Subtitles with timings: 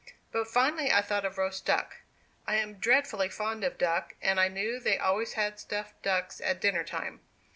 [0.31, 1.97] But finally I thought of roast duck.
[2.47, 6.59] I am dreadfully fond of duck, and I knew they always had stuffed ducks at
[6.59, 7.19] dinner time.